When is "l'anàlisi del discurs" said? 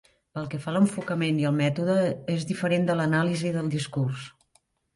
3.01-4.29